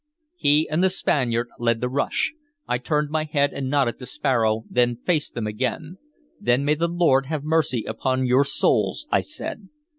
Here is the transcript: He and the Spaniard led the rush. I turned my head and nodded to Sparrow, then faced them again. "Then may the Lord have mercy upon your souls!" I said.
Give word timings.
He 0.35 0.67
and 0.67 0.83
the 0.83 0.89
Spaniard 0.89 1.49
led 1.59 1.79
the 1.79 1.87
rush. 1.87 2.33
I 2.67 2.79
turned 2.79 3.11
my 3.11 3.23
head 3.25 3.53
and 3.53 3.69
nodded 3.69 3.99
to 3.99 4.07
Sparrow, 4.07 4.63
then 4.67 4.95
faced 4.95 5.35
them 5.35 5.45
again. 5.45 5.99
"Then 6.39 6.65
may 6.65 6.73
the 6.73 6.87
Lord 6.87 7.27
have 7.27 7.43
mercy 7.43 7.83
upon 7.83 8.25
your 8.25 8.43
souls!" 8.43 9.05
I 9.11 9.21
said. 9.21 9.69